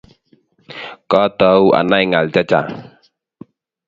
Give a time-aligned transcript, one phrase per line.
[1.11, 2.73] Katau anai ng'al chechang'